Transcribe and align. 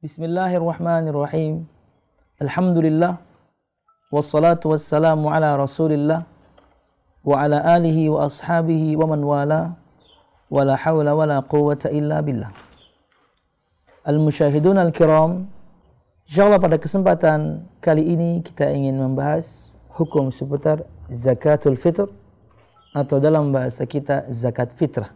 Bismillahirrahmanirrahim. 0.00 1.68
Alhamdulillah. 2.40 3.20
Wassalatu 4.08 4.72
wassalamu 4.72 5.28
ala 5.28 5.60
rasulillah. 5.60 6.24
Wa 7.20 7.44
ala 7.44 7.60
alihi 7.76 8.08
wa 8.08 8.24
ashabihi 8.24 8.96
wa 8.96 9.12
man 9.12 9.20
wala. 9.20 9.76
Wa 10.48 10.64
la 10.64 10.80
hawla 10.80 11.12
wa 11.12 11.28
la 11.28 11.44
quwata 11.44 11.92
illa 11.92 12.24
billah. 12.24 12.48
Al-musyahidun 14.08 14.80
al-kiram. 14.80 15.52
InsyaAllah 16.24 16.64
pada 16.64 16.80
kesempatan 16.80 17.68
kali 17.84 18.00
ini 18.00 18.40
kita 18.40 18.72
ingin 18.72 18.96
membahas 18.96 19.68
hukum 20.00 20.32
seputar 20.32 20.80
zakatul 21.12 21.76
fitr 21.76 22.08
atau 22.96 23.20
dalam 23.20 23.52
bahasa 23.52 23.84
kita 23.84 24.32
zakat 24.32 24.72
fitrah. 24.80 25.12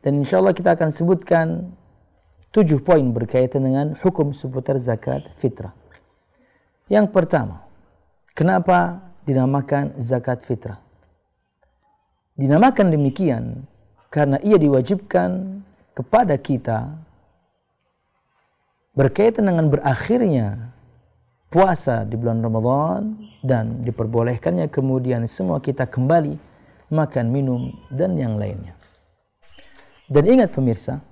Dan 0.00 0.24
insyaAllah 0.24 0.56
kita 0.56 0.72
akan 0.72 0.88
sebutkan 0.88 1.76
tujuh 2.52 2.80
poin 2.80 3.04
berkaitan 3.12 3.64
dengan 3.64 3.86
hukum 4.00 4.32
seputar 4.32 4.80
zakat 4.80 5.24
fitrah. 5.40 5.74
Yang 6.88 7.12
pertama, 7.12 7.68
kenapa 8.32 9.04
dinamakan 9.28 10.00
zakat 10.00 10.40
fitrah? 10.44 10.80
Dinamakan 12.38 12.94
demikian 12.94 13.68
karena 14.08 14.40
ia 14.40 14.56
diwajibkan 14.56 15.60
kepada 15.92 16.38
kita 16.38 16.96
berkaitan 18.94 19.50
dengan 19.50 19.68
berakhirnya 19.68 20.72
puasa 21.50 22.04
di 22.06 22.14
bulan 22.14 22.40
Ramadan 22.40 23.18
dan 23.42 23.82
diperbolehkannya 23.82 24.70
kemudian 24.70 25.26
semua 25.26 25.58
kita 25.58 25.88
kembali 25.88 26.38
makan, 26.88 27.26
minum, 27.28 27.72
dan 27.92 28.16
yang 28.16 28.40
lainnya. 28.40 28.76
Dan 30.08 30.24
ingat 30.24 30.56
pemirsa, 30.56 31.04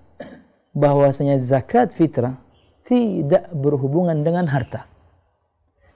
bahwasanya 0.76 1.40
zakat 1.40 1.96
fitrah 1.96 2.36
tidak 2.84 3.48
berhubungan 3.56 4.20
dengan 4.20 4.44
harta. 4.52 4.84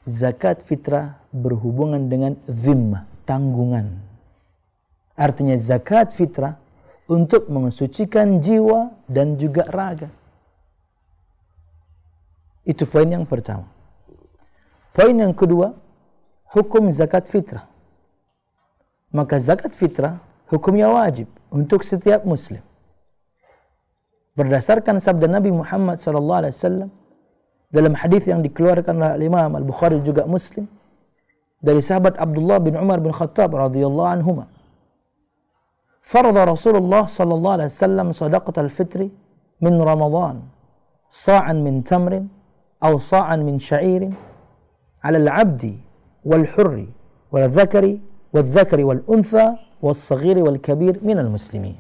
Zakat 0.09 0.65
fitrah 0.65 1.21
berhubungan 1.29 2.09
dengan 2.09 2.41
zimma, 2.49 3.05
tanggungan. 3.29 4.01
Artinya 5.13 5.61
zakat 5.61 6.17
fitrah 6.17 6.57
untuk 7.05 7.53
mensucikan 7.53 8.41
jiwa 8.41 8.97
dan 9.05 9.37
juga 9.37 9.69
raga. 9.69 10.09
Itu 12.65 12.89
poin 12.89 13.13
yang 13.13 13.29
pertama. 13.29 13.69
Poin 14.97 15.13
yang 15.13 15.37
kedua, 15.37 15.77
hukum 16.57 16.89
zakat 16.89 17.29
fitrah. 17.29 17.69
Maka 19.13 19.37
zakat 19.37 19.77
fitrah 19.77 20.25
hukumnya 20.49 20.89
wajib 20.89 21.29
untuk 21.53 21.85
setiap 21.85 22.25
muslim 22.25 22.65
berdasarkan 24.36 25.00
sabda 25.00 25.28
Nabi 25.32 25.52
Muhammad 25.52 26.04
sallallahu 26.04 26.40
alaihi 26.44 26.56
wasallam 26.56 26.90
dalam 27.72 27.94
hadis 27.96 28.24
yang 28.28 28.44
dikeluarkan 28.44 28.96
oleh 29.00 29.26
Imam 29.28 29.52
Al-Bukhari 29.56 30.00
juga 30.04 30.28
Muslim 30.28 30.68
dari 31.64 31.80
sahabat 31.82 32.20
Abdullah 32.20 32.60
bin 32.62 32.76
Umar 32.76 33.00
bin 33.02 33.12
Khattab 33.16 33.56
radhiyallahu 33.56 34.12
anhuma 34.12 34.46
فرض 36.06 36.38
رسول 36.38 36.76
الله 36.78 37.04
صلى 37.18 37.34
الله 37.34 37.52
عليه 37.52 37.66
وسلم 37.66 38.08
صدقة 38.14 38.62
الفطر 38.62 39.10
من 39.62 39.82
رمضان 39.82 40.38
صاعا 41.10 41.54
من 41.54 41.82
تمر 41.84 42.14
أو 42.86 43.00
صاعا 43.00 43.36
من 43.36 43.58
شعير 43.60 44.14
على 45.04 45.18
العبد 45.18 45.64
والحر 46.26 46.86
والذكر 47.32 47.98
والذكر 48.34 48.80
والأنثى 48.86 49.48
والصغير 49.82 50.38
والكبير 50.46 51.00
من 51.02 51.20
المسلمين 51.20 51.76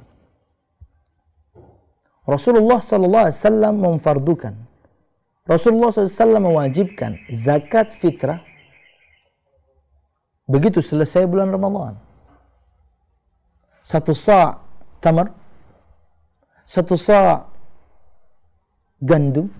Rasulullah 2.28 2.80
sallallahu 2.84 3.24
alaihi 3.28 3.38
wasallam 3.40 3.74
memfardukan 3.80 4.54
Rasulullah 5.50 5.90
SAW 5.90 6.38
mewajibkan 6.38 7.18
zakat 7.34 7.90
fitrah 7.98 8.38
begitu 10.46 10.78
selesai 10.78 11.26
bulan 11.26 11.50
Ramadan. 11.50 11.98
Satu 13.82 14.14
sa' 14.14 14.62
tamar, 15.02 15.34
satu 16.62 16.94
sa' 16.94 17.50
gandum 19.02 19.50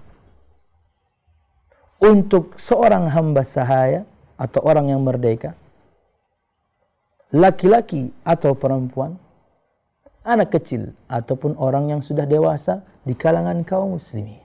untuk 1.99 2.55
seorang 2.63 3.11
hamba 3.11 3.43
sahaya 3.43 4.07
atau 4.39 4.63
orang 4.63 4.95
yang 4.95 5.03
merdeka, 5.03 5.59
laki-laki 7.35 8.15
atau 8.23 8.55
perempuan, 8.55 9.19
anak 10.27 10.53
kecil 10.57 10.93
ataupun 11.09 11.57
orang 11.57 11.93
yang 11.93 12.01
sudah 12.05 12.29
dewasa 12.29 12.85
di 13.05 13.17
kalangan 13.17 13.65
kaum 13.65 13.97
muslimin. 13.97 14.41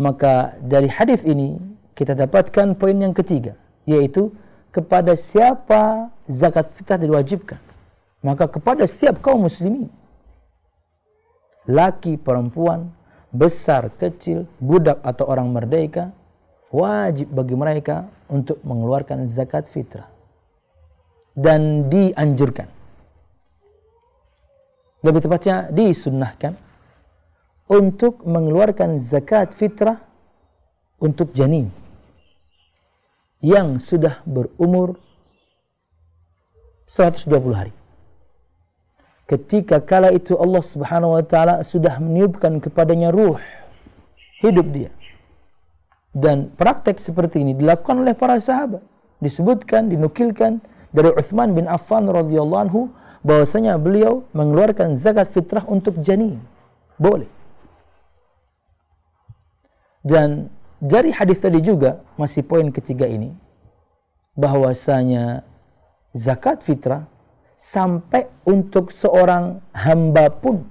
Maka 0.00 0.56
dari 0.62 0.88
hadis 0.88 1.20
ini 1.26 1.60
kita 2.00 2.16
dapatkan 2.16 2.80
poin 2.80 2.96
yang 2.96 3.12
ketiga 3.12 3.60
yaitu 3.84 4.32
kepada 4.72 5.18
siapa 5.18 6.08
zakat 6.24 6.72
fitrah 6.72 6.96
diwajibkan 6.96 7.60
maka 8.24 8.48
kepada 8.48 8.88
setiap 8.88 9.20
kaum 9.20 9.44
muslimin 9.44 9.92
laki 11.68 12.16
perempuan 12.16 12.88
besar 13.28 13.92
kecil 14.00 14.48
budak 14.56 14.96
atau 15.04 15.28
orang 15.28 15.52
merdeka 15.52 16.16
wajib 16.72 17.28
bagi 17.34 17.52
mereka 17.52 18.08
untuk 18.32 18.62
mengeluarkan 18.64 19.28
zakat 19.28 19.68
fitrah 19.68 20.08
dan 21.36 21.92
dianjurkan 21.92 22.79
lebih 25.00 25.24
tepatnya 25.24 25.72
disunnahkan 25.72 26.56
untuk 27.70 28.24
mengeluarkan 28.26 29.00
zakat 29.00 29.54
fitrah 29.56 30.02
untuk 31.00 31.32
janin 31.32 31.72
yang 33.40 33.80
sudah 33.80 34.20
berumur 34.28 35.00
120 36.92 37.30
hari. 37.56 37.72
Ketika 39.30 39.78
kala 39.78 40.10
itu 40.10 40.34
Allah 40.34 40.60
Subhanahu 40.60 41.14
wa 41.14 41.24
taala 41.24 41.62
sudah 41.62 42.02
meniupkan 42.02 42.58
kepadanya 42.58 43.14
ruh 43.14 43.38
hidup 44.42 44.66
dia. 44.74 44.90
Dan 46.10 46.50
praktek 46.58 46.98
seperti 46.98 47.38
ini 47.46 47.54
dilakukan 47.54 48.02
oleh 48.02 48.18
para 48.18 48.42
sahabat. 48.42 48.82
Disebutkan, 49.22 49.86
dinukilkan 49.86 50.58
dari 50.90 51.14
Uthman 51.14 51.54
bin 51.54 51.70
Affan 51.70 52.10
radhiyallahu 52.10 52.62
anhu 52.66 52.90
bahwasanya 53.20 53.76
beliau 53.76 54.24
mengeluarkan 54.32 54.96
zakat 54.96 55.28
fitrah 55.32 55.64
untuk 55.68 56.00
janin. 56.00 56.40
Boleh. 56.96 57.28
Dan 60.00 60.48
dari 60.80 61.12
hadis 61.12 61.36
tadi 61.40 61.60
juga 61.60 62.00
masih 62.16 62.40
poin 62.40 62.72
ketiga 62.72 63.04
ini 63.04 63.36
bahwasanya 64.32 65.44
zakat 66.16 66.64
fitrah 66.64 67.04
sampai 67.60 68.24
untuk 68.48 68.88
seorang 68.88 69.60
hamba 69.76 70.32
pun 70.32 70.64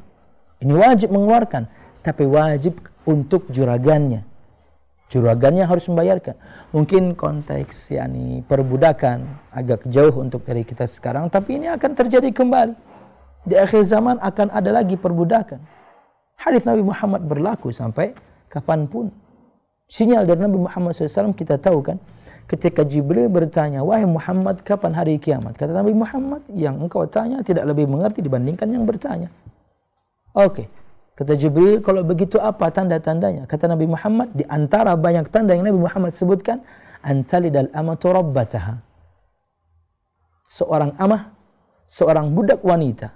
ini 0.57 0.73
wajib 0.73 1.13
mengeluarkan 1.13 1.69
tapi 2.01 2.25
wajib 2.25 2.81
untuk 3.05 3.45
juragannya 3.53 4.25
juragannya 5.09 5.65
harus 5.65 5.89
membayarkan. 5.89 6.37
Mungkin 6.69 7.17
konteks 7.17 7.89
yakni 7.91 8.45
perbudakan 8.45 9.25
agak 9.49 9.89
jauh 9.89 10.13
untuk 10.21 10.45
dari 10.45 10.61
kita 10.61 10.85
sekarang, 10.85 11.27
tapi 11.33 11.57
ini 11.57 11.67
akan 11.67 11.91
terjadi 11.97 12.29
kembali. 12.29 12.73
Di 13.49 13.57
akhir 13.57 13.89
zaman 13.89 14.21
akan 14.21 14.53
ada 14.53 14.69
lagi 14.69 14.93
perbudakan. 14.95 15.59
Hadis 16.39 16.63
Nabi 16.63 16.85
Muhammad 16.85 17.25
berlaku 17.25 17.73
sampai 17.73 18.13
kapan 18.47 18.85
pun. 18.87 19.11
Sinyal 19.89 20.29
dari 20.29 20.45
Nabi 20.45 20.69
Muhammad 20.69 20.93
SAW 20.93 21.33
kita 21.33 21.57
tahu 21.57 21.81
kan, 21.81 21.97
ketika 22.45 22.85
Jibril 22.85 23.25
bertanya, 23.27 23.81
wahai 23.81 24.05
Muhammad 24.05 24.61
kapan 24.61 24.93
hari 24.93 25.17
kiamat? 25.17 25.57
Kata 25.57 25.73
Nabi 25.73 25.97
Muhammad, 25.97 26.45
yang 26.53 26.77
engkau 26.77 27.09
tanya 27.09 27.41
tidak 27.41 27.65
lebih 27.65 27.89
mengerti 27.89 28.21
dibandingkan 28.21 28.69
yang 28.69 28.85
bertanya. 28.85 29.33
Oke, 30.37 30.63
okay. 30.63 30.67
Kata 31.19 31.35
Jibril, 31.35 31.83
kalau 31.83 31.99
begitu 32.07 32.39
apa 32.39 32.71
tanda-tandanya? 32.71 33.43
Kata 33.43 33.67
Nabi 33.67 33.91
Muhammad, 33.91 34.31
di 34.31 34.47
antara 34.47 34.95
banyak 34.95 35.27
tanda 35.27 35.51
yang 35.51 35.67
Nabi 35.67 35.83
Muhammad 35.83 36.15
sebutkan, 36.15 36.63
antalidal 37.03 37.67
amatu 37.75 38.07
rabbataha. 38.07 38.79
Seorang 40.47 40.95
amah, 40.95 41.35
seorang 41.91 42.31
budak 42.31 42.63
wanita, 42.63 43.11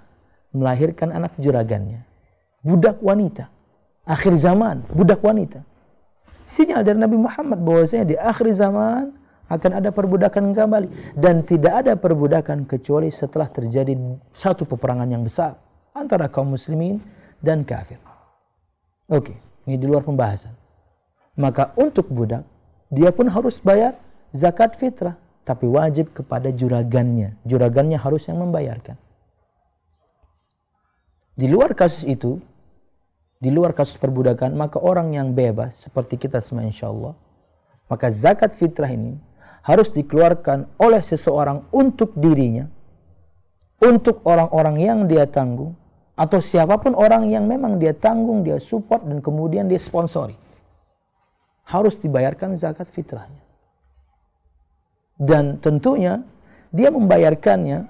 melahirkan 0.52 1.16
anak 1.16 1.32
juragannya. 1.40 2.04
Budak 2.60 3.00
wanita. 3.00 3.48
Akhir 4.04 4.36
zaman, 4.36 4.84
budak 4.92 5.24
wanita. 5.24 5.64
Sinyal 6.44 6.84
dari 6.84 7.00
Nabi 7.00 7.16
Muhammad 7.16 7.56
bahwasanya 7.64 8.04
di 8.04 8.16
akhir 8.20 8.52
zaman 8.52 9.16
akan 9.48 9.80
ada 9.80 9.88
perbudakan 9.88 10.52
kembali. 10.52 11.16
Dan 11.16 11.40
tidak 11.48 11.88
ada 11.88 11.96
perbudakan 11.96 12.68
kecuali 12.68 13.08
setelah 13.08 13.48
terjadi 13.48 13.96
satu 14.36 14.68
peperangan 14.68 15.08
yang 15.08 15.24
besar 15.24 15.56
antara 15.96 16.28
kaum 16.28 16.52
muslimin 16.52 17.00
dan 17.44 17.62
kafir. 17.68 18.00
Oke, 19.06 19.36
ini 19.68 19.76
di 19.76 19.84
luar 19.84 20.00
pembahasan. 20.00 20.56
Maka 21.36 21.76
untuk 21.76 22.08
budak, 22.08 22.48
dia 22.88 23.12
pun 23.12 23.28
harus 23.28 23.60
bayar 23.60 24.00
zakat 24.32 24.80
fitrah. 24.80 25.20
Tapi 25.44 25.68
wajib 25.68 26.16
kepada 26.16 26.48
juragannya. 26.48 27.36
Juragannya 27.44 28.00
harus 28.00 28.24
yang 28.24 28.40
membayarkan. 28.40 28.96
Di 31.36 31.44
luar 31.44 31.76
kasus 31.76 32.08
itu, 32.08 32.40
di 33.44 33.52
luar 33.52 33.76
kasus 33.76 34.00
perbudakan, 34.00 34.56
maka 34.56 34.80
orang 34.80 35.12
yang 35.12 35.36
bebas 35.36 35.84
seperti 35.84 36.16
kita 36.16 36.40
semua 36.40 36.64
insya 36.64 36.88
Allah, 36.88 37.12
maka 37.92 38.08
zakat 38.08 38.56
fitrah 38.56 38.88
ini 38.88 39.20
harus 39.66 39.92
dikeluarkan 39.92 40.80
oleh 40.80 41.04
seseorang 41.04 41.68
untuk 41.74 42.16
dirinya, 42.16 42.64
untuk 43.84 44.24
orang-orang 44.24 44.76
yang 44.80 44.98
dia 45.04 45.28
tanggung, 45.28 45.76
atau 46.14 46.38
siapa 46.38 46.78
pun 46.78 46.94
orang 46.94 47.26
yang 47.26 47.50
memang 47.50 47.82
dia 47.82 47.90
tanggung, 47.90 48.46
dia 48.46 48.62
support, 48.62 49.02
dan 49.02 49.18
kemudian 49.18 49.66
dia 49.66 49.82
sponsori. 49.82 50.38
Harus 51.66 51.98
dibayarkan 51.98 52.54
zakat 52.54 52.86
fitrahnya. 52.94 53.42
Dan 55.18 55.58
tentunya 55.58 56.22
dia 56.70 56.90
membayarkannya 56.90 57.86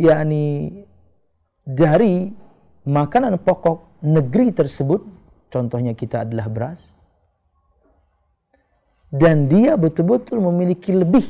yakni 0.00 0.72
dari 1.64 2.32
makanan 2.88 3.36
pokok 3.44 4.00
negeri 4.04 4.52
tersebut, 4.52 5.04
contohnya 5.52 5.92
kita 5.92 6.24
adalah 6.24 6.48
beras, 6.48 6.96
dan 9.12 9.52
dia 9.52 9.76
betul-betul 9.76 10.40
memiliki 10.40 10.96
lebih 10.96 11.28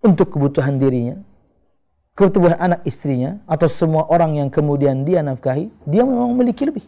untuk 0.00 0.32
kebutuhan 0.32 0.80
dirinya, 0.80 1.20
kebutuhan 2.14 2.56
anak 2.58 2.80
istrinya, 2.86 3.42
atau 3.46 3.66
semua 3.66 4.06
orang 4.06 4.38
yang 4.38 4.48
kemudian 4.50 5.02
dia 5.02 5.20
nafkahi, 5.20 5.70
dia 5.86 6.02
memang 6.06 6.34
memiliki 6.34 6.66
lebih. 6.66 6.86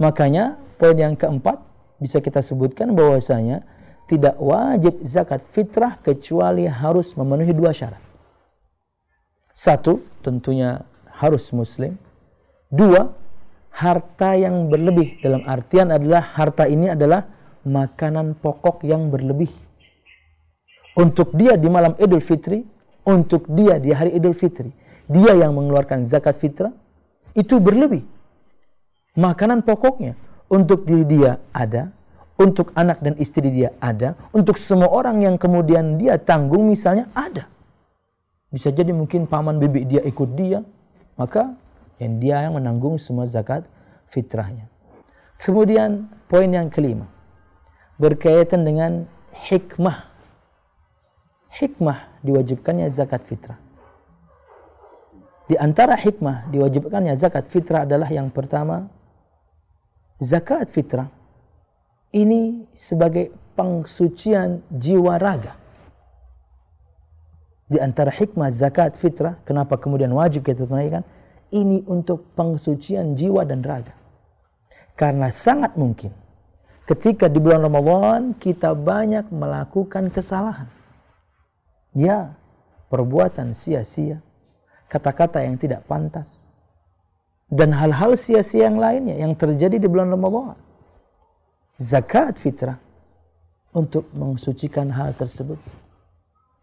Makanya 0.00 0.56
poin 0.80 0.96
yang 0.96 1.12
keempat 1.12 1.60
bisa 2.00 2.24
kita 2.24 2.40
sebutkan 2.40 2.96
bahwasanya 2.96 3.64
tidak 4.08 4.40
wajib 4.40 4.96
zakat 5.04 5.44
fitrah 5.52 6.00
kecuali 6.00 6.64
harus 6.64 7.12
memenuhi 7.14 7.52
dua 7.52 7.70
syarat. 7.70 8.00
Satu, 9.52 10.00
tentunya 10.24 10.88
harus 11.20 11.52
muslim. 11.52 12.00
Dua, 12.72 13.12
harta 13.70 14.34
yang 14.34 14.72
berlebih 14.72 15.20
dalam 15.20 15.44
artian 15.44 15.92
adalah 15.92 16.24
harta 16.32 16.64
ini 16.64 16.90
adalah 16.90 17.28
makanan 17.68 18.40
pokok 18.40 18.88
yang 18.88 19.12
berlebih. 19.12 19.52
Untuk 21.00 21.32
dia 21.32 21.56
di 21.56 21.64
malam 21.72 21.96
Idul 21.96 22.20
Fitri, 22.20 22.60
untuk 23.08 23.48
dia 23.48 23.80
di 23.80 23.88
hari 23.88 24.12
Idul 24.12 24.36
Fitri, 24.36 24.68
dia 25.08 25.32
yang 25.32 25.56
mengeluarkan 25.56 26.04
zakat 26.04 26.36
fitrah 26.36 26.76
itu 27.32 27.56
berlebih. 27.56 28.04
Makanan 29.16 29.64
pokoknya 29.64 30.12
untuk 30.52 30.84
diri 30.84 31.08
dia 31.08 31.40
ada, 31.56 31.88
untuk 32.36 32.76
anak 32.76 33.00
dan 33.00 33.16
istri 33.16 33.48
dia 33.48 33.72
ada, 33.80 34.12
untuk 34.36 34.60
semua 34.60 34.92
orang 34.92 35.24
yang 35.24 35.40
kemudian 35.40 35.96
dia 35.96 36.20
tanggung 36.20 36.68
misalnya 36.68 37.08
ada. 37.16 37.48
Bisa 38.52 38.68
jadi 38.68 38.92
mungkin 38.92 39.24
paman 39.24 39.56
bibi 39.56 39.88
dia 39.88 40.04
ikut 40.04 40.36
dia, 40.36 40.60
maka 41.16 41.56
yang 41.96 42.20
dia 42.20 42.44
yang 42.44 42.60
menanggung 42.60 43.00
semua 43.00 43.24
zakat 43.24 43.64
fitrahnya. 44.12 44.68
Kemudian 45.40 46.12
poin 46.28 46.50
yang 46.50 46.68
kelima 46.68 47.08
berkaitan 47.96 48.68
dengan 48.68 49.08
hikmah. 49.48 50.09
Hikmah 51.50 52.22
diwajibkannya 52.22 52.86
zakat 52.94 53.26
fitrah. 53.26 53.58
Di 55.50 55.58
antara 55.58 55.98
hikmah 55.98 56.46
diwajibkannya 56.54 57.18
zakat 57.18 57.50
fitrah 57.50 57.82
adalah 57.82 58.06
yang 58.06 58.30
pertama 58.30 58.86
zakat 60.22 60.70
fitrah 60.70 61.10
ini 62.14 62.70
sebagai 62.70 63.34
pengsucian 63.58 64.62
jiwa 64.70 65.18
raga 65.18 65.60
di 67.70 67.78
antara 67.78 68.10
hikmah 68.10 68.50
zakat 68.50 68.98
fitrah, 68.98 69.38
kenapa 69.46 69.78
kemudian 69.78 70.10
wajib 70.10 70.42
kita 70.42 70.66
tunaikan? 70.66 71.06
Ini 71.54 71.86
untuk 71.86 72.34
pengsucian 72.34 73.14
jiwa 73.14 73.46
dan 73.46 73.62
raga. 73.62 73.94
Karena 74.98 75.30
sangat 75.30 75.78
mungkin 75.78 76.10
ketika 76.90 77.30
di 77.30 77.38
bulan 77.38 77.62
Ramadan 77.62 78.34
kita 78.34 78.74
banyak 78.74 79.30
melakukan 79.30 80.10
kesalahan. 80.10 80.66
Ya, 81.90 82.38
perbuatan 82.86 83.54
sia-sia, 83.54 84.22
kata-kata 84.86 85.42
yang 85.42 85.58
tidak 85.58 85.86
pantas, 85.90 86.38
dan 87.50 87.74
hal-hal 87.74 88.14
sia-sia 88.14 88.70
yang 88.70 88.78
lainnya 88.78 89.18
yang 89.18 89.34
terjadi 89.34 89.82
di 89.82 89.90
bulan 89.90 90.14
Ramadan. 90.14 90.54
Zakat 91.82 92.38
fitrah 92.38 92.78
untuk 93.74 94.06
mensucikan 94.14 94.90
hal 94.94 95.14
tersebut. 95.18 95.58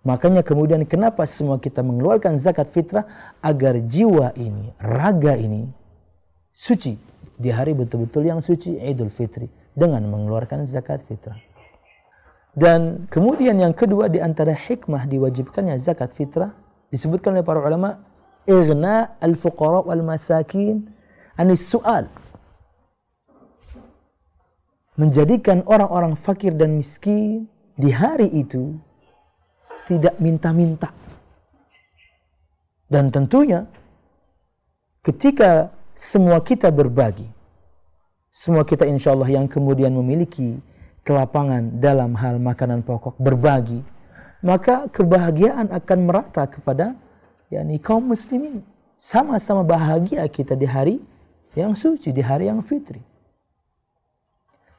Makanya 0.08 0.40
kemudian 0.40 0.88
kenapa 0.88 1.28
semua 1.28 1.60
kita 1.60 1.84
mengeluarkan 1.84 2.40
zakat 2.40 2.72
fitrah 2.72 3.36
agar 3.44 3.76
jiwa 3.84 4.32
ini, 4.40 4.72
raga 4.80 5.36
ini 5.36 5.68
suci 6.56 6.96
di 7.36 7.50
hari 7.52 7.76
betul-betul 7.76 8.24
yang 8.24 8.40
suci 8.40 8.80
Idul 8.80 9.12
Fitri 9.12 9.52
dengan 9.76 10.08
mengeluarkan 10.08 10.64
zakat 10.64 11.04
fitrah. 11.04 11.47
Dan 12.58 13.06
kemudian 13.14 13.62
yang 13.62 13.78
kedua 13.78 14.10
di 14.10 14.18
antara 14.18 14.58
hikmah 14.58 15.06
diwajibkannya 15.06 15.78
zakat 15.78 16.18
fitrah 16.18 16.58
disebutkan 16.90 17.38
oleh 17.38 17.46
para 17.46 17.62
ulama 17.62 18.02
ighna 18.50 19.14
al-fuqara 19.22 19.86
wal 19.86 20.02
masakin 20.02 20.90
anis 21.38 21.70
su'al 21.70 22.10
menjadikan 24.98 25.62
orang-orang 25.70 26.18
fakir 26.18 26.50
dan 26.58 26.82
miskin 26.82 27.46
di 27.78 27.94
hari 27.94 28.26
itu 28.34 28.74
tidak 29.86 30.18
minta-minta. 30.18 30.90
Dan 32.90 33.14
tentunya 33.14 33.70
ketika 35.06 35.70
semua 35.94 36.42
kita 36.42 36.74
berbagi, 36.74 37.30
semua 38.34 38.66
kita 38.66 38.90
insya 38.90 39.14
Allah 39.14 39.30
yang 39.30 39.46
kemudian 39.46 39.94
memiliki 39.94 40.58
kelapangan 41.08 41.80
dalam 41.80 42.12
hal 42.20 42.36
makanan 42.44 42.84
pokok 42.84 43.16
berbagi, 43.16 43.80
maka 44.44 44.92
kebahagiaan 44.92 45.72
akan 45.72 46.00
merata 46.04 46.44
kepada 46.52 47.00
yakni 47.48 47.80
kaum 47.80 48.12
muslimin. 48.12 48.68
Sama-sama 49.00 49.64
bahagia 49.64 50.28
kita 50.28 50.60
di 50.60 50.68
hari 50.68 51.00
yang 51.56 51.80
suci, 51.80 52.12
di 52.12 52.20
hari 52.20 52.52
yang 52.52 52.60
fitri. 52.60 53.00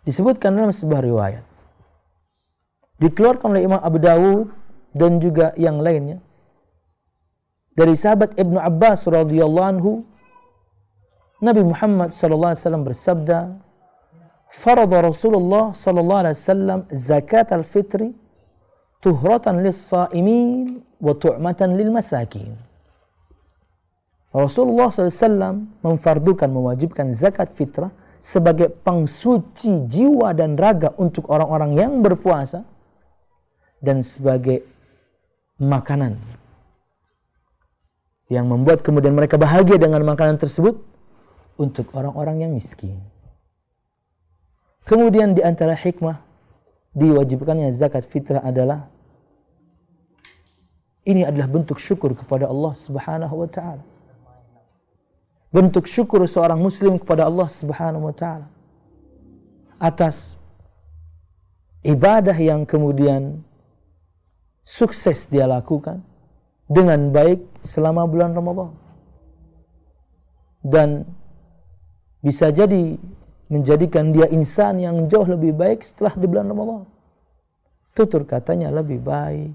Disebutkan 0.04 0.52
dalam 0.52 0.76
sebuah 0.76 1.00
riwayat. 1.00 1.44
Dikeluarkan 3.00 3.56
oleh 3.56 3.62
Imam 3.64 3.80
Abu 3.80 3.96
Dawud 3.96 4.52
dan 4.92 5.22
juga 5.22 5.56
yang 5.56 5.80
lainnya 5.80 6.20
dari 7.78 7.94
sahabat 7.94 8.34
Ibnu 8.34 8.58
Abbas 8.58 9.06
radhiyallahu 9.06 9.68
anhu 9.70 10.02
Nabi 11.38 11.62
Muhammad 11.62 12.10
sallallahu 12.10 12.50
alaihi 12.50 12.62
wasallam 12.66 12.82
bersabda 12.82 13.38
farada 14.52 15.04
Rasulullah 15.04 15.76
sallallahu 15.76 16.20
alaihi 16.24 16.36
wasallam 16.36 16.80
zakat 16.92 17.52
al-fitri 17.52 18.14
tuhratan 19.04 19.62
lis-saimin 19.62 20.82
wa 20.98 21.12
tu'matan 21.14 21.78
lil 21.78 21.92
masakin 21.94 22.68
Rasulullah 24.28 24.92
SAW 24.92 25.80
memfardukan, 25.80 26.52
mewajibkan 26.52 27.16
zakat 27.16 27.56
fitrah 27.56 27.88
sebagai 28.20 28.68
pengsuci 28.68 29.88
jiwa 29.88 30.36
dan 30.36 30.58
raga 30.58 30.92
untuk 31.00 31.32
orang-orang 31.32 31.80
yang 31.80 31.92
berpuasa 32.04 32.66
dan 33.80 34.04
sebagai 34.04 34.68
makanan 35.56 36.20
yang 38.28 38.44
membuat 38.44 38.84
kemudian 38.84 39.16
mereka 39.16 39.40
bahagia 39.40 39.80
dengan 39.80 40.04
makanan 40.04 40.36
tersebut 40.36 40.76
untuk 41.56 41.88
orang-orang 41.96 42.44
yang 42.44 42.52
miskin. 42.52 43.00
Kemudian 44.88 45.36
di 45.36 45.44
antara 45.44 45.76
hikmah 45.76 46.24
diwajibkannya 46.96 47.76
zakat 47.76 48.08
fitrah 48.08 48.40
adalah 48.40 48.88
ini 51.04 51.28
adalah 51.28 51.44
bentuk 51.44 51.76
syukur 51.76 52.16
kepada 52.16 52.48
Allah 52.48 52.72
Subhanahu 52.72 53.44
wa 53.44 53.48
taala. 53.52 53.84
Bentuk 55.52 55.84
syukur 55.84 56.24
seorang 56.24 56.56
muslim 56.56 56.96
kepada 56.96 57.28
Allah 57.28 57.52
Subhanahu 57.52 58.08
wa 58.08 58.14
taala 58.16 58.48
atas 59.76 60.40
ibadah 61.84 62.34
yang 62.34 62.64
kemudian 62.64 63.44
sukses 64.64 65.28
dia 65.28 65.44
lakukan 65.44 66.00
dengan 66.64 67.12
baik 67.12 67.44
selama 67.64 68.08
bulan 68.08 68.32
Ramadan. 68.32 68.72
Dan 70.64 71.04
bisa 72.24 72.48
jadi 72.52 72.96
menjadikan 73.48 74.12
dia 74.12 74.28
insan 74.28 74.80
yang 74.80 75.08
jauh 75.08 75.24
lebih 75.24 75.56
baik 75.56 75.84
setelah 75.84 76.12
di 76.16 76.26
bulan 76.28 76.48
Ramadan. 76.48 76.84
Tutur 77.96 78.22
katanya 78.28 78.68
lebih 78.70 79.00
baik, 79.02 79.52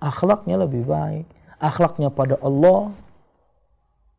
akhlaknya 0.00 0.56
lebih 0.64 0.82
baik, 0.88 1.28
akhlaknya 1.60 2.08
pada 2.10 2.40
Allah 2.40 2.90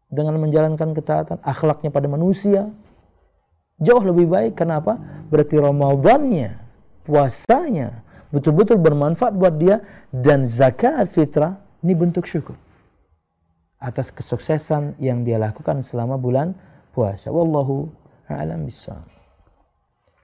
dengan 0.07 0.37
menjalankan 0.39 0.93
ketaatan, 0.95 1.37
akhlaknya 1.41 1.89
pada 1.89 2.07
manusia 2.07 2.69
jauh 3.81 4.03
lebih 4.05 4.29
baik. 4.29 4.53
Kenapa? 4.55 4.95
Berarti 5.27 5.59
Ramadannya, 5.59 6.49
puasanya, 7.03 8.05
betul-betul 8.29 8.79
bermanfaat 8.79 9.33
buat 9.35 9.57
dia 9.57 9.83
dan 10.13 10.47
zakat 10.47 11.09
fitrah 11.11 11.59
ini 11.83 11.93
bentuk 11.97 12.29
syukur 12.29 12.55
atas 13.81 14.09
kesuksesan 14.09 14.97
yang 14.97 15.21
dia 15.21 15.37
lakukan 15.37 15.83
selama 15.85 16.17
bulan 16.17 16.55
puasa. 16.95 17.29
Wallahu 17.29 17.91
a'lam 18.25 18.65
bishawab. 18.65 19.14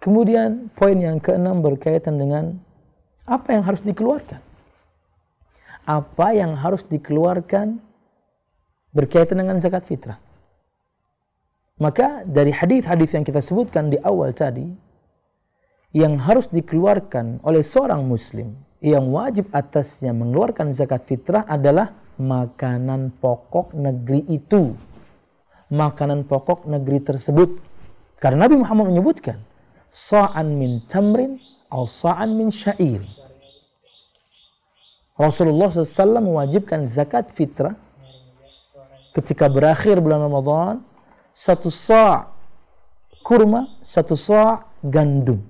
Kemudian 0.02 0.74
poin 0.74 0.98
yang 0.98 1.22
keenam 1.22 1.62
berkaitan 1.62 2.18
dengan 2.18 2.58
apa 3.30 3.54
yang 3.54 3.62
harus 3.62 3.86
dikeluarkan. 3.86 4.42
Apa 5.86 6.34
yang 6.34 6.58
harus 6.58 6.82
dikeluarkan 6.90 7.78
berkaitan 8.98 9.46
dengan 9.46 9.62
zakat 9.62 9.86
fitrah. 9.86 10.18
Maka 11.78 12.26
dari 12.26 12.50
hadis-hadis 12.50 13.14
yang 13.14 13.26
kita 13.26 13.42
sebutkan 13.46 13.94
di 13.94 13.98
awal 14.02 14.34
tadi, 14.34 14.66
yang 15.94 16.18
harus 16.18 16.50
dikeluarkan 16.50 17.42
oleh 17.46 17.62
seorang 17.62 18.06
muslim 18.06 18.58
yang 18.82 19.14
wajib 19.14 19.54
atasnya 19.54 20.14
mengeluarkan 20.18 20.74
zakat 20.74 21.06
fitrah 21.06 21.46
adalah 21.46 21.94
makanan 22.18 23.14
pokok 23.22 23.78
negeri 23.78 24.26
itu. 24.34 24.74
Makanan 25.70 26.26
pokok 26.26 26.66
negeri 26.66 27.00
tersebut. 27.06 27.62
Karena 28.22 28.46
Nabi 28.46 28.62
Muhammad 28.62 28.94
menyebutkan, 28.94 29.42
sa'an 29.92 30.56
min 30.56 30.82
tamrin 30.88 31.38
atau 31.68 31.86
sa'an 31.86 32.32
min 32.32 32.50
syair. 32.50 33.04
Rasulullah 35.20 35.70
SAW 35.70 36.24
mewajibkan 36.24 36.90
zakat 36.90 37.30
fitrah 37.36 37.78
ketika 39.14 39.46
berakhir 39.52 40.00
bulan 40.02 40.26
Ramadan 40.26 40.76
satu 41.36 41.70
sa' 41.70 42.32
kurma, 43.22 43.80
satu 43.86 44.18
sa' 44.18 44.66
gandum. 44.82 45.44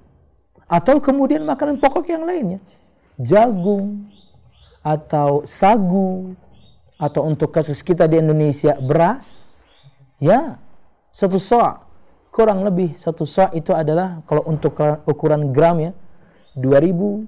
Atau 0.67 0.99
kemudian 0.99 1.45
makanan 1.47 1.79
pokok 1.79 2.09
yang 2.09 2.27
lainnya. 2.27 2.59
Jagung, 3.21 4.11
atau 4.81 5.45
sagu, 5.45 6.33
atau 6.97 7.21
untuk 7.25 7.53
kasus 7.53 7.81
kita 7.81 8.09
di 8.09 8.17
Indonesia 8.17 8.77
beras. 8.77 9.57
Ya, 10.21 10.61
satu 11.13 11.41
sa' 11.41 11.90
kurang 12.31 12.63
lebih 12.63 12.95
satu 12.95 13.27
sa 13.27 13.51
itu 13.51 13.75
adalah 13.75 14.23
kalau 14.23 14.47
untuk 14.47 14.79
ukuran 15.03 15.51
gram 15.51 15.77
ya 15.83 15.91
2225 16.55 17.27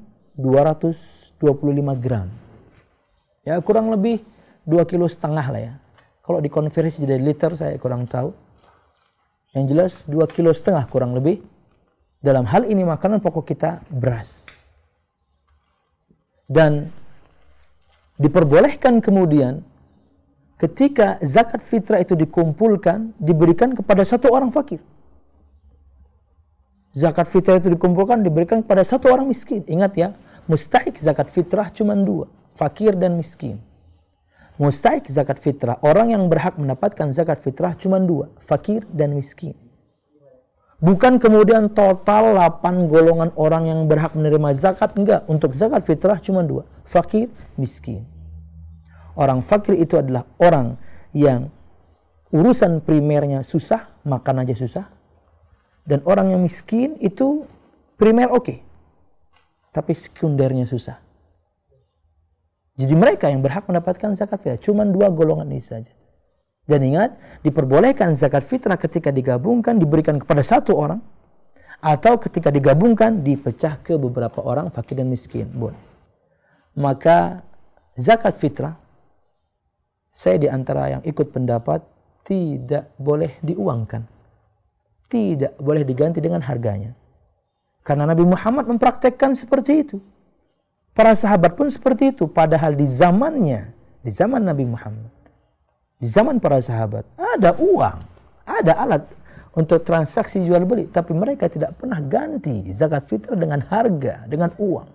gram. 1.99 2.31
Ya 3.43 3.59
kurang 3.59 3.91
lebih 3.91 4.23
2 4.63 4.87
kilo 4.87 5.11
setengah 5.11 5.45
lah 5.51 5.61
ya. 5.61 5.73
Kalau 6.23 6.39
dikonversi 6.39 7.03
jadi 7.03 7.19
liter 7.19 7.59
saya 7.59 7.75
kurang 7.75 8.07
tahu. 8.07 8.31
Yang 9.51 9.63
jelas 9.69 9.93
2 10.07 10.23
kilo 10.31 10.55
setengah 10.55 10.87
kurang 10.87 11.11
lebih. 11.11 11.43
Dalam 12.23 12.47
hal 12.47 12.63
ini 12.71 12.87
makanan 12.87 13.19
pokok 13.19 13.43
kita 13.51 13.83
beras. 13.91 14.47
Dan 16.47 16.87
diperbolehkan 18.15 19.03
kemudian 19.03 19.67
ketika 20.55 21.19
zakat 21.19 21.59
fitrah 21.67 21.99
itu 21.99 22.15
dikumpulkan 22.15 23.11
diberikan 23.19 23.75
kepada 23.75 24.07
satu 24.07 24.31
orang 24.31 24.47
fakir 24.47 24.79
zakat 26.93 27.27
fitrah 27.27 27.57
itu 27.57 27.73
dikumpulkan 27.73 28.21
diberikan 28.21 28.61
kepada 28.61 28.85
satu 28.85 29.09
orang 29.09 29.27
miskin. 29.27 29.65
Ingat 29.65 29.93
ya, 29.97 30.09
mustahik 30.45 31.01
zakat 31.01 31.33
fitrah 31.33 31.73
cuma 31.73 31.97
dua, 31.97 32.29
fakir 32.53 32.93
dan 32.93 33.17
miskin. 33.17 33.59
Mustahik 34.61 35.09
zakat 35.09 35.41
fitrah, 35.41 35.81
orang 35.81 36.13
yang 36.13 36.29
berhak 36.29 36.53
mendapatkan 36.61 37.09
zakat 37.09 37.41
fitrah 37.41 37.73
cuma 37.73 37.97
dua, 37.97 38.29
fakir 38.45 38.85
dan 38.93 39.17
miskin. 39.17 39.57
Bukan 40.83 41.15
kemudian 41.15 41.71
total 41.71 42.35
8 42.35 42.91
golongan 42.91 43.31
orang 43.39 43.71
yang 43.71 43.79
berhak 43.87 44.13
menerima 44.13 44.51
zakat, 44.53 44.93
enggak. 44.99 45.23
Untuk 45.31 45.55
zakat 45.55 45.87
fitrah 45.87 46.19
cuma 46.19 46.43
dua, 46.43 46.67
fakir, 46.83 47.31
miskin. 47.55 48.03
Orang 49.15 49.41
fakir 49.41 49.79
itu 49.79 49.95
adalah 49.95 50.27
orang 50.37 50.75
yang 51.15 51.49
urusan 52.35 52.83
primernya 52.83 53.47
susah, 53.47 53.95
makan 54.03 54.43
aja 54.43 54.53
susah, 54.59 54.85
dan 55.83 55.99
orang 56.07 56.31
yang 56.31 56.41
miskin 56.43 56.95
itu 57.03 57.43
primer 57.99 58.31
oke. 58.31 58.43
Okay. 58.47 58.57
Tapi 59.75 59.91
sekundernya 59.91 60.63
susah. 60.63 61.01
Jadi 62.73 62.93
mereka 62.97 63.29
yang 63.29 63.43
berhak 63.43 63.67
mendapatkan 63.67 64.17
zakat 64.17 64.41
fitrah. 64.41 64.61
Cuma 64.61 64.87
dua 64.87 65.11
golongan 65.13 65.49
ini 65.49 65.61
saja. 65.61 65.93
Dan 66.63 66.79
ingat, 66.81 67.19
diperbolehkan 67.43 68.15
zakat 68.15 68.47
fitrah 68.47 68.79
ketika 68.79 69.11
digabungkan, 69.11 69.77
diberikan 69.77 70.17
kepada 70.17 70.41
satu 70.41 70.77
orang. 70.77 71.01
Atau 71.83 72.15
ketika 72.15 72.47
digabungkan, 72.47 73.21
dipecah 73.21 73.83
ke 73.83 73.99
beberapa 73.99 74.39
orang, 74.39 74.71
fakir 74.71 74.95
dan 74.95 75.11
miskin. 75.11 75.51
Boleh. 75.51 75.77
Maka 76.79 77.43
zakat 77.99 78.39
fitrah, 78.39 78.79
saya 80.15 80.39
di 80.39 80.47
antara 80.47 80.97
yang 80.97 81.03
ikut 81.03 81.33
pendapat, 81.33 81.83
tidak 82.23 82.93
boleh 82.95 83.35
diuangkan 83.43 84.12
tidak 85.13 85.53
boleh 85.61 85.85
diganti 85.85 86.17
dengan 86.17 86.41
harganya. 86.41 86.97
Karena 87.85 88.09
Nabi 88.09 88.25
Muhammad 88.25 88.65
mempraktekkan 88.65 89.37
seperti 89.37 89.85
itu. 89.85 89.97
Para 90.97 91.13
sahabat 91.13 91.53
pun 91.53 91.69
seperti 91.69 92.09
itu. 92.09 92.25
Padahal 92.25 92.73
di 92.73 92.89
zamannya, 92.89 93.69
di 94.01 94.09
zaman 94.09 94.41
Nabi 94.41 94.65
Muhammad, 94.65 95.13
di 96.01 96.09
zaman 96.09 96.41
para 96.41 96.57
sahabat, 96.57 97.05
ada 97.13 97.53
uang, 97.61 97.97
ada 98.49 98.73
alat 98.81 99.03
untuk 99.53 99.85
transaksi 99.85 100.41
jual 100.41 100.65
beli. 100.65 100.89
Tapi 100.89 101.13
mereka 101.13 101.45
tidak 101.45 101.77
pernah 101.77 102.01
ganti 102.01 102.73
zakat 102.73 103.05
fitrah 103.05 103.37
dengan 103.37 103.61
harga, 103.61 104.25
dengan 104.25 104.49
uang. 104.57 104.89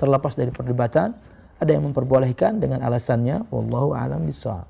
Terlepas 0.00 0.32
dari 0.36 0.52
perdebatan, 0.52 1.12
ada 1.60 1.70
yang 1.70 1.84
memperbolehkan 1.90 2.60
dengan 2.60 2.80
alasannya, 2.80 3.50
Wallahu 3.52 3.92
alam 3.92 4.24
bisawab. 4.24 4.68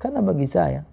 Karena 0.00 0.24
bagi 0.24 0.48
saya, 0.48 0.86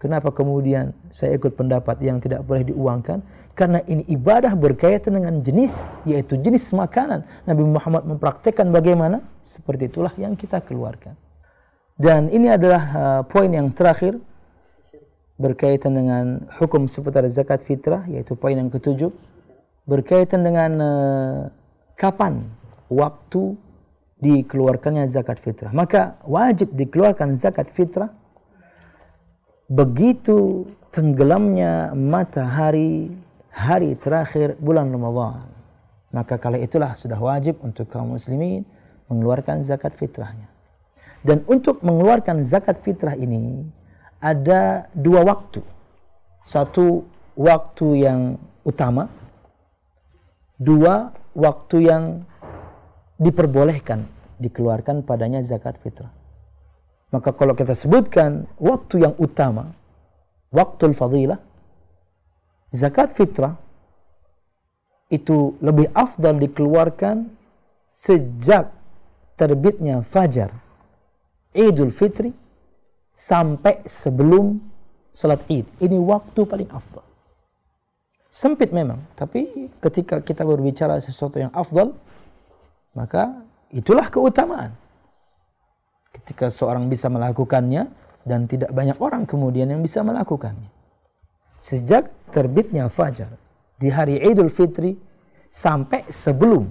Kenapa 0.00 0.32
kemudian 0.32 0.96
saya 1.12 1.36
ikut 1.36 1.60
pendapat 1.60 2.00
yang 2.00 2.24
tidak 2.24 2.40
boleh 2.48 2.64
diuangkan? 2.64 3.20
Karena 3.52 3.84
ini 3.84 4.00
ibadah 4.08 4.56
berkaitan 4.56 5.20
dengan 5.20 5.44
jenis, 5.44 6.00
yaitu 6.08 6.40
jenis 6.40 6.72
makanan. 6.72 7.28
Nabi 7.44 7.68
Muhammad 7.68 8.08
mempraktekkan 8.08 8.72
bagaimana? 8.72 9.20
Seperti 9.44 9.92
itulah 9.92 10.16
yang 10.16 10.40
kita 10.40 10.64
keluarkan. 10.64 11.12
Dan 12.00 12.32
ini 12.32 12.48
adalah 12.48 12.82
uh, 12.96 13.22
poin 13.28 13.52
yang 13.52 13.76
terakhir 13.76 14.16
berkaitan 15.36 15.92
dengan 15.92 16.48
hukum 16.56 16.88
seputar 16.88 17.28
zakat 17.28 17.60
fitrah, 17.60 18.08
yaitu 18.08 18.32
poin 18.32 18.56
yang 18.56 18.72
ketujuh. 18.72 19.12
Berkaitan 19.84 20.40
dengan 20.40 20.70
uh, 20.80 21.38
kapan 22.00 22.48
waktu 22.88 23.52
dikeluarkannya 24.24 25.04
zakat 25.12 25.44
fitrah. 25.44 25.76
Maka 25.76 26.16
wajib 26.24 26.72
dikeluarkan 26.72 27.36
zakat 27.36 27.68
fitrah 27.76 28.16
begitu 29.70 30.66
tenggelamnya 30.90 31.94
matahari 31.94 33.14
hari 33.54 33.94
terakhir 33.94 34.58
bulan 34.58 34.90
Ramadan. 34.90 35.46
Maka 36.10 36.42
kala 36.42 36.58
itulah 36.58 36.98
sudah 36.98 37.22
wajib 37.22 37.62
untuk 37.62 37.86
kaum 37.86 38.18
muslimin 38.18 38.66
mengeluarkan 39.06 39.62
zakat 39.62 39.94
fitrahnya. 39.94 40.50
Dan 41.22 41.46
untuk 41.46 41.78
mengeluarkan 41.86 42.42
zakat 42.42 42.82
fitrah 42.82 43.14
ini 43.14 43.62
ada 44.18 44.90
dua 44.90 45.22
waktu. 45.22 45.62
Satu 46.42 47.06
waktu 47.38 47.86
yang 48.02 48.20
utama, 48.66 49.06
dua 50.58 51.14
waktu 51.38 51.76
yang 51.86 52.04
diperbolehkan 53.22 54.08
dikeluarkan 54.40 55.04
padanya 55.04 55.44
zakat 55.44 55.76
fitrah. 55.78 56.10
Maka 57.10 57.34
kalau 57.34 57.58
kita 57.58 57.74
sebutkan 57.74 58.46
waktu 58.62 59.02
yang 59.02 59.14
utama, 59.18 59.74
waktu 60.54 60.94
fadilah, 60.94 61.42
zakat 62.70 63.18
fitrah 63.18 63.58
itu 65.10 65.58
lebih 65.58 65.90
afdal 65.90 66.38
dikeluarkan 66.38 67.34
sejak 67.90 68.70
terbitnya 69.34 70.06
fajar 70.06 70.54
Idul 71.50 71.90
Fitri 71.90 72.30
sampai 73.10 73.82
sebelum 73.90 74.62
salat 75.10 75.42
Id. 75.50 75.66
Ini 75.82 75.98
waktu 75.98 76.46
paling 76.46 76.70
afdal. 76.70 77.02
Sempit 78.30 78.70
memang, 78.70 79.02
tapi 79.18 79.66
ketika 79.82 80.22
kita 80.22 80.46
berbicara 80.46 81.02
sesuatu 81.02 81.42
yang 81.42 81.50
afdal, 81.50 81.90
maka 82.94 83.42
itulah 83.74 84.06
keutamaan 84.06 84.70
ketika 86.20 86.52
seorang 86.52 86.92
bisa 86.92 87.08
melakukannya 87.08 87.88
dan 88.28 88.44
tidak 88.44 88.70
banyak 88.76 88.96
orang 89.00 89.24
kemudian 89.24 89.72
yang 89.72 89.80
bisa 89.80 90.04
melakukannya. 90.04 90.68
Sejak 91.60 92.12
terbitnya 92.32 92.88
fajar 92.92 93.36
di 93.80 93.88
hari 93.88 94.20
Idul 94.20 94.52
Fitri 94.52 94.96
sampai 95.48 96.08
sebelum 96.12 96.68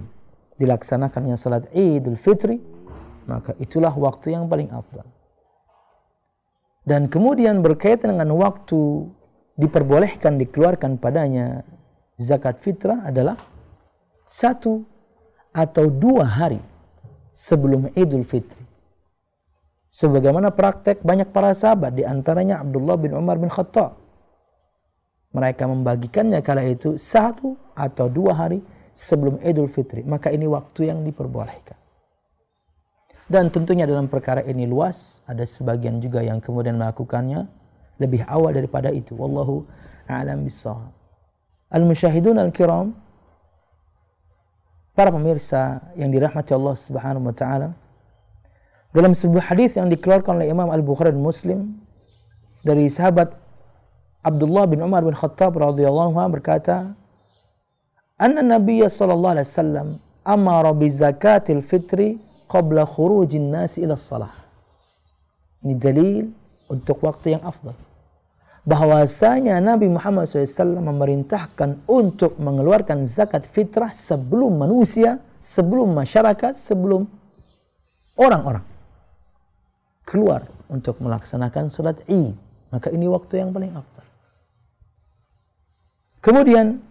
dilaksanakannya 0.58 1.34
salat 1.34 1.66
Idul 1.74 2.18
Fitri, 2.18 2.58
maka 3.26 3.54
itulah 3.58 3.94
waktu 3.94 4.34
yang 4.34 4.46
paling 4.46 4.70
afdal. 4.70 5.06
Dan 6.86 7.06
kemudian 7.12 7.60
berkaitan 7.60 8.16
dengan 8.16 8.34
waktu 8.38 9.06
diperbolehkan 9.60 10.40
dikeluarkan 10.40 10.96
padanya 10.96 11.62
zakat 12.16 12.62
fitrah 12.64 13.04
adalah 13.04 13.36
satu 14.24 14.82
atau 15.50 15.90
dua 15.90 16.24
hari 16.24 16.62
sebelum 17.34 17.90
Idul 17.94 18.24
Fitri 18.24 18.69
Sebagaimana 19.90 20.54
praktek 20.54 21.02
banyak 21.02 21.34
para 21.34 21.50
sahabat, 21.50 21.98
di 21.98 22.06
antaranya 22.06 22.62
Abdullah 22.62 22.94
bin 22.94 23.10
Umar 23.10 23.42
bin 23.42 23.50
Khattab. 23.50 23.98
Mereka 25.30 25.66
membagikannya 25.66 26.42
kala 26.42 26.66
itu 26.66 26.98
satu 26.98 27.54
atau 27.74 28.06
dua 28.10 28.34
hari 28.34 28.62
sebelum 28.94 29.38
Idul 29.42 29.70
Fitri. 29.70 30.02
Maka 30.02 30.30
ini 30.30 30.46
waktu 30.46 30.90
yang 30.90 31.02
diperbolehkan. 31.06 31.78
Dan 33.30 33.46
tentunya 33.54 33.86
dalam 33.86 34.10
perkara 34.10 34.42
ini 34.42 34.66
luas, 34.66 35.22
ada 35.22 35.46
sebagian 35.46 36.02
juga 36.02 36.18
yang 36.18 36.42
kemudian 36.42 36.74
melakukannya 36.74 37.46
lebih 38.02 38.26
awal 38.26 38.50
daripada 38.50 38.90
itu. 38.90 39.14
Wallahu 39.14 39.62
a'lam 40.10 40.42
bissawab. 40.42 40.90
Al-musyahidun 41.70 42.42
al-kiram, 42.42 42.90
para 44.98 45.14
pemirsa 45.14 45.94
yang 45.94 46.10
dirahmati 46.10 46.50
Allah 46.50 46.74
Subhanahu 46.74 47.30
wa 47.30 47.34
taala, 47.38 47.78
dalam 48.90 49.14
sebuah 49.14 49.54
hadis 49.54 49.78
yang 49.78 49.86
dikeluarkan 49.86 50.42
oleh 50.42 50.50
Imam 50.50 50.66
Al-Bukhari 50.66 51.14
Muslim 51.14 51.78
dari 52.66 52.90
sahabat 52.90 53.30
Abdullah 54.20 54.66
bin 54.66 54.82
Umar 54.82 55.06
bin 55.06 55.14
Khattab 55.14 55.56
radhiyallahu 55.56 56.18
anhu 56.18 56.34
berkata, 56.36 56.92
"Anna 58.18 58.42
Nabi 58.42 58.82
sallallahu 58.82 59.34
alaihi 59.38 59.48
wasallam 59.48 59.88
amara 60.26 60.74
bi 60.74 60.90
zakatil 60.90 61.62
fitri 61.64 62.18
qabla 62.50 62.84
khurujin 62.84 63.48
nasi 63.48 63.86
ila 63.86 63.94
salah." 63.96 64.34
Ini 65.62 65.74
dalil 65.78 66.26
untuk 66.68 67.00
waktu 67.06 67.38
yang 67.38 67.44
afdal. 67.46 67.78
Bahwasanya 68.60 69.56
Nabi 69.56 69.88
Muhammad 69.88 70.28
SAW 70.28 70.84
memerintahkan 70.84 71.88
untuk 71.88 72.36
mengeluarkan 72.36 73.08
zakat 73.08 73.48
fitrah 73.48 73.88
sebelum 73.88 74.60
manusia, 74.60 75.16
sebelum 75.40 75.96
masyarakat, 75.96 76.60
sebelum 76.60 77.08
orang-orang 78.20 78.69
keluar 80.10 80.50
untuk 80.66 80.98
melaksanakan 80.98 81.70
sholat 81.70 82.02
id. 82.10 82.34
Maka 82.74 82.90
ini 82.90 83.06
waktu 83.06 83.38
yang 83.38 83.54
paling 83.54 83.70
afdal. 83.70 84.06
Kemudian, 86.18 86.82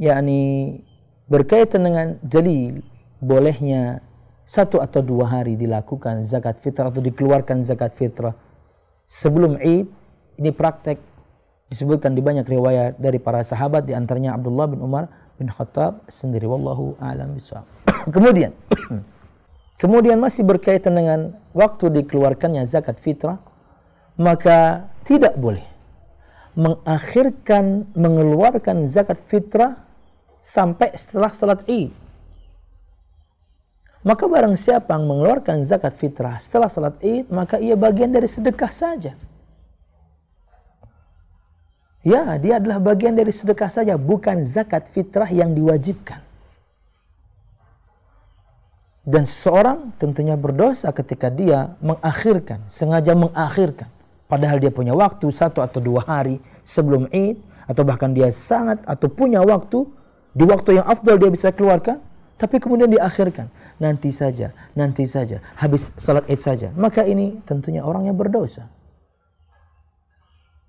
yakni 0.00 0.80
berkaitan 1.28 1.84
dengan 1.84 2.06
jalil, 2.24 2.80
bolehnya 3.20 4.00
satu 4.48 4.80
atau 4.80 5.04
dua 5.04 5.28
hari 5.28 5.60
dilakukan 5.60 6.24
zakat 6.24 6.64
fitrah 6.64 6.88
atau 6.88 7.04
dikeluarkan 7.04 7.68
zakat 7.68 7.92
fitrah 7.92 8.32
sebelum 9.04 9.60
id. 9.60 9.88
Ini 10.38 10.54
praktek 10.54 11.02
disebutkan 11.68 12.14
di 12.14 12.22
banyak 12.24 12.46
riwayat 12.48 12.96
dari 12.96 13.20
para 13.20 13.42
sahabat 13.44 13.84
di 13.84 13.92
antaranya 13.92 14.38
Abdullah 14.38 14.70
bin 14.70 14.80
Umar 14.80 15.10
bin 15.36 15.50
Khattab 15.50 16.06
sendiri 16.08 16.46
wallahu 16.46 16.96
a'lam 17.02 17.34
bishawab. 17.36 17.66
Kemudian 18.14 18.54
kemudian 19.78 20.20
masih 20.20 20.44
berkaitan 20.44 20.98
dengan 20.98 21.20
waktu 21.54 21.88
dikeluarkannya 22.02 22.66
zakat 22.66 22.98
fitrah, 23.00 23.40
maka 24.18 24.90
tidak 25.06 25.38
boleh 25.38 25.64
mengakhirkan 26.58 27.86
mengeluarkan 27.94 28.90
zakat 28.90 29.22
fitrah 29.30 29.78
sampai 30.42 30.90
setelah 30.98 31.30
salat 31.30 31.62
Id. 31.70 31.94
Maka 34.02 34.24
barang 34.26 34.58
siapa 34.58 34.94
yang 34.94 35.06
mengeluarkan 35.06 35.62
zakat 35.62 35.94
fitrah 35.94 36.42
setelah 36.42 36.66
salat 36.66 36.98
Id, 36.98 37.30
maka 37.30 37.62
ia 37.62 37.78
bagian 37.78 38.10
dari 38.10 38.26
sedekah 38.26 38.74
saja. 38.74 39.14
Ya, 42.06 42.38
dia 42.38 42.62
adalah 42.62 42.78
bagian 42.78 43.14
dari 43.14 43.34
sedekah 43.34 43.70
saja, 43.70 43.98
bukan 43.98 44.46
zakat 44.46 44.86
fitrah 44.94 45.28
yang 45.28 45.54
diwajibkan. 45.54 46.27
Dan 49.08 49.24
seorang 49.24 49.96
tentunya 49.96 50.36
berdosa 50.36 50.92
ketika 50.92 51.32
dia 51.32 51.72
mengakhirkan, 51.80 52.68
sengaja 52.68 53.16
mengakhirkan. 53.16 53.88
Padahal 54.28 54.60
dia 54.60 54.68
punya 54.68 54.92
waktu 54.92 55.32
satu 55.32 55.64
atau 55.64 55.80
dua 55.80 56.04
hari 56.04 56.36
sebelum 56.68 57.08
Id. 57.08 57.40
Atau 57.64 57.88
bahkan 57.88 58.12
dia 58.12 58.28
sangat 58.36 58.84
atau 58.84 59.08
punya 59.08 59.40
waktu. 59.40 59.88
Di 60.36 60.44
waktu 60.44 60.76
yang 60.76 60.84
afdal 60.84 61.16
dia 61.16 61.32
bisa 61.32 61.48
keluarkan. 61.56 62.04
Tapi 62.36 62.60
kemudian 62.60 62.92
diakhirkan. 62.92 63.48
Nanti 63.80 64.12
saja, 64.12 64.52
nanti 64.76 65.08
saja. 65.08 65.40
Habis 65.56 65.88
salat 65.96 66.28
Id 66.28 66.40
saja. 66.44 66.68
Maka 66.76 67.08
ini 67.08 67.40
tentunya 67.48 67.80
orang 67.80 68.12
yang 68.12 68.16
berdosa. 68.20 68.68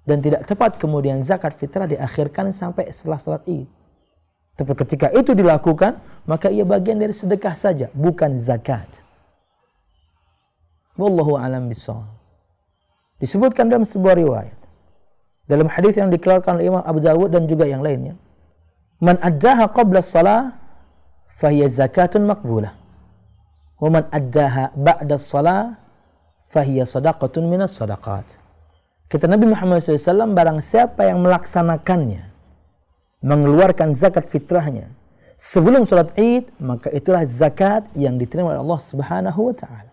Dan 0.08 0.23
tidak 0.23 0.47
tepat 0.47 0.80
kemudian 0.80 1.19
zakat 1.28 1.60
fitrah 1.60 1.91
diakhirkan 1.91 2.56
sampai 2.56 2.88
setelah 2.95 3.19
salat 3.19 3.43
Id. 3.52 3.67
Tapi 4.60 4.75
ketika 4.75 5.08
itu 5.15 5.32
dilakukan, 5.32 5.99
maka 6.30 6.54
ia 6.54 6.62
bagian 6.62 7.02
dari 7.02 7.10
sedekah 7.10 7.58
saja, 7.58 7.89
bukan 7.98 8.38
zakat. 8.38 8.86
Wallahu 10.94 11.42
alam 11.42 11.74
bisawab. 11.74 12.06
Disebutkan 13.18 13.65
dalam 13.65 13.89
sebuah 13.89 14.13
riwayat. 14.13 14.58
Dalam 15.50 15.65
hadis 15.65 15.98
yang 15.98 16.13
dikeluarkan 16.13 16.62
oleh 16.62 16.70
Imam 16.70 16.86
Abu 16.86 17.02
Dawud 17.02 17.34
dan 17.34 17.50
juga 17.50 17.65
yang 17.65 17.82
lainnya. 17.82 18.13
Man 19.02 19.18
addaha 19.18 19.74
qabla 19.74 20.06
salah 20.06 20.54
fahiya 21.42 21.65
zakatun 21.65 22.30
makbulah. 22.30 22.78
Wa 23.82 23.89
man 23.89 24.06
addaha 24.13 24.70
ba'da 24.78 25.18
salah 25.18 25.82
fahiya 26.54 26.86
sadaqatun 26.86 27.50
minas 27.50 27.74
sadaqat. 27.74 28.30
Kata 29.10 29.26
Nabi 29.26 29.50
Muhammad 29.50 29.82
SAW, 29.82 30.30
barang 30.38 30.62
siapa 30.62 31.10
yang 31.10 31.26
melaksanakannya 31.26 32.30
mengeluarkan 33.26 33.98
zakat 33.98 34.30
fitrahnya 34.30 34.99
sebelum 35.39 35.88
sholat 35.88 36.12
id, 36.19 36.52
maka 36.60 36.91
itulah 36.91 37.23
zakat 37.23 37.88
yang 37.95 38.19
diterima 38.19 38.52
oleh 38.52 38.62
Allah 38.62 38.82
Subhanahu 38.84 39.39
wa 39.49 39.56
taala. 39.56 39.91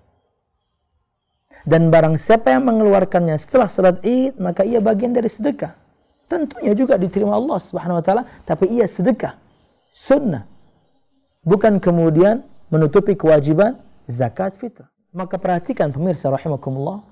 Dan 1.63 1.91
barang 1.91 2.19
siapa 2.19 2.51
yang 2.51 2.67
mengeluarkannya 2.67 3.39
setelah 3.39 3.71
sholat 3.71 4.03
id, 4.03 4.37
maka 4.43 4.67
ia 4.67 4.83
bagian 4.83 5.15
dari 5.15 5.31
sedekah. 5.31 5.79
Tentunya 6.27 6.75
juga 6.75 6.99
diterima 6.99 7.39
Allah 7.39 7.63
Subhanahu 7.63 8.03
wa 8.03 8.05
taala, 8.05 8.27
tapi 8.43 8.67
ia 8.75 8.91
sedekah 8.91 9.39
sunnah. 9.95 10.45
Bukan 11.47 11.79
kemudian 11.79 12.43
menutupi 12.67 13.15
kewajiban 13.15 13.79
zakat 14.11 14.59
fitrah. 14.59 14.91
Maka 15.15 15.39
perhatikan 15.39 15.95
pemirsa 15.95 16.29
rahimakumullah. 16.29 17.07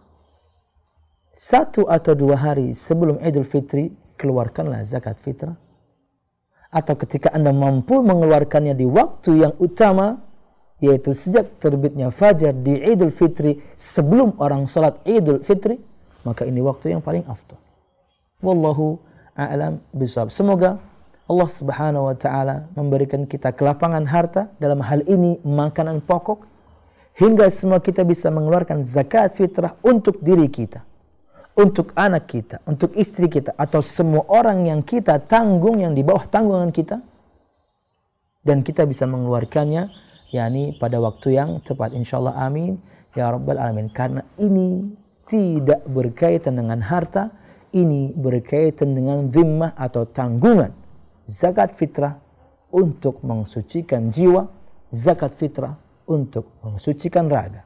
Satu 1.34 1.86
atau 1.86 2.14
dua 2.14 2.38
hari 2.38 2.74
sebelum 2.74 3.18
Idul 3.22 3.46
Fitri, 3.46 3.94
keluarkanlah 4.18 4.86
zakat 4.86 5.18
fitrah 5.22 5.58
atau 6.74 6.98
ketika 6.98 7.30
Anda 7.30 7.54
mampu 7.54 8.02
mengeluarkannya 8.02 8.74
di 8.74 8.82
waktu 8.82 9.46
yang 9.46 9.54
utama 9.62 10.18
yaitu 10.82 11.14
sejak 11.14 11.62
terbitnya 11.62 12.10
fajar 12.10 12.50
di 12.50 12.74
Idul 12.82 13.14
Fitri 13.14 13.62
sebelum 13.78 14.34
orang 14.42 14.66
salat 14.66 14.98
Idul 15.06 15.46
Fitri 15.46 15.78
maka 16.26 16.42
ini 16.42 16.58
waktu 16.58 16.98
yang 16.98 17.00
paling 17.04 17.22
afdal. 17.30 17.60
Wallahu 18.42 18.98
a'lam 19.38 19.78
bishawab. 19.94 20.34
Semoga 20.34 20.82
Allah 21.24 21.48
Subhanahu 21.48 22.10
wa 22.10 22.16
taala 22.18 22.68
memberikan 22.74 23.24
kita 23.24 23.54
kelapangan 23.54 24.04
harta 24.10 24.50
dalam 24.58 24.82
hal 24.82 25.06
ini 25.06 25.38
makanan 25.46 26.02
pokok 26.04 26.44
hingga 27.16 27.48
semua 27.54 27.78
kita 27.78 28.02
bisa 28.02 28.28
mengeluarkan 28.28 28.82
zakat 28.82 29.32
fitrah 29.38 29.78
untuk 29.80 30.20
diri 30.20 30.50
kita 30.50 30.84
untuk 31.54 31.94
anak 31.94 32.26
kita, 32.26 32.58
untuk 32.66 32.94
istri 32.98 33.30
kita, 33.30 33.54
atau 33.54 33.78
semua 33.80 34.26
orang 34.26 34.66
yang 34.66 34.82
kita 34.82 35.22
tanggung 35.22 35.78
yang 35.78 35.94
di 35.94 36.02
bawah 36.02 36.26
tanggungan 36.26 36.74
kita, 36.74 36.98
dan 38.44 38.60
kita 38.60 38.84
bisa 38.84 39.06
mengeluarkannya, 39.06 39.88
yakni 40.34 40.76
pada 40.76 40.98
waktu 41.00 41.38
yang 41.38 41.62
tepat. 41.62 41.94
Insyaallah 41.94 42.36
amin 42.42 42.76
ya 43.14 43.30
rabbal 43.30 43.56
alamin. 43.56 43.88
Karena 43.88 44.20
ini 44.36 44.92
tidak 45.30 45.86
berkaitan 45.88 46.58
dengan 46.58 46.82
harta, 46.84 47.32
ini 47.72 48.12
berkaitan 48.12 48.92
dengan 48.92 49.30
zimmah 49.32 49.72
atau 49.78 50.04
tanggungan. 50.04 50.74
Zakat 51.24 51.80
fitrah 51.80 52.20
untuk 52.68 53.24
mensucikan 53.24 54.12
jiwa, 54.12 54.44
zakat 54.92 55.32
fitrah 55.40 55.78
untuk 56.04 56.52
mensucikan 56.60 57.30
raga. 57.32 57.64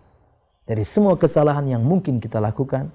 Dari 0.63 0.85
semua 0.85 1.19
kesalahan 1.19 1.67
yang 1.67 1.83
mungkin 1.83 2.23
kita 2.23 2.39
lakukan, 2.39 2.93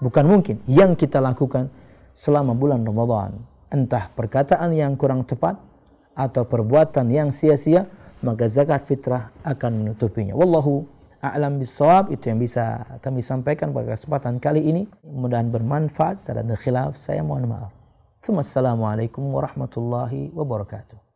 bukan 0.00 0.24
mungkin. 0.26 0.58
Yang 0.66 1.06
kita 1.06 1.22
lakukan 1.22 1.70
selama 2.16 2.56
bulan 2.56 2.82
Ramadan. 2.82 3.38
Entah 3.70 4.10
perkataan 4.12 4.74
yang 4.74 4.98
kurang 4.98 5.22
tepat 5.22 5.54
atau 6.18 6.42
perbuatan 6.42 7.06
yang 7.08 7.30
sia-sia 7.30 7.86
maka 8.20 8.50
zakat 8.50 8.84
fitrah 8.84 9.32
akan 9.46 9.84
menutupinya. 9.84 10.36
Wallahu 10.36 10.84
a'lam 11.24 11.56
bisawab 11.60 12.12
itu 12.12 12.28
yang 12.28 12.40
bisa 12.40 12.84
kami 13.00 13.24
sampaikan 13.24 13.72
pada 13.72 13.96
kesempatan 13.96 14.36
kali 14.42 14.60
ini. 14.60 14.82
Mudah-mudahan 15.06 15.48
bermanfaat. 15.48 16.20
Salah 16.20 16.44
khilaf. 16.58 17.00
Saya 17.00 17.24
mohon 17.24 17.48
maaf. 17.48 17.72
Assalamualaikum 18.30 19.26
warahmatullahi 19.32 20.30
wabarakatuh 20.30 21.09